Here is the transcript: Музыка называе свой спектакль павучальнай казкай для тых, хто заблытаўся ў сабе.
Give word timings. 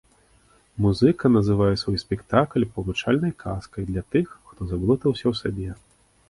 Музыка 0.83 1.29
называе 1.33 1.75
свой 1.81 1.97
спектакль 2.03 2.65
павучальнай 2.73 3.35
казкай 3.45 3.85
для 3.91 4.03
тых, 4.17 4.27
хто 4.49 4.61
заблытаўся 4.73 5.25
ў 5.33 5.43
сабе. 5.43 5.69